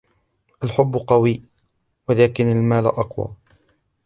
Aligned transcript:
الحُب 0.63 0.95
قوي, 1.07 1.43
ولكن 2.07 2.47
المال 2.51 2.85
أقوى. 2.85 3.35